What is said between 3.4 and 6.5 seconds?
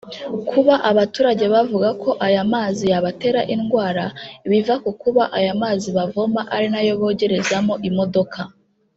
indwara biva ku kuba aya mazi bavoma